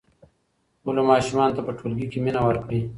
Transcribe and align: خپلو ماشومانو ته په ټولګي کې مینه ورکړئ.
خپلو 0.77 1.01
ماشومانو 1.11 1.55
ته 1.57 1.61
په 1.67 1.71
ټولګي 1.77 2.07
کې 2.11 2.19
مینه 2.25 2.41
ورکړئ. 2.45 2.81